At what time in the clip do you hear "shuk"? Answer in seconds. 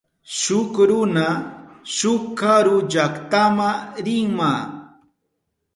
0.39-0.73, 1.95-2.23